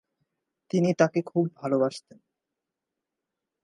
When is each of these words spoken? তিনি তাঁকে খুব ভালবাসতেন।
তিনি 0.71 0.89
তাঁকে 0.93 1.19
খুব 1.21 1.45
ভালবাসতেন। 1.55 2.19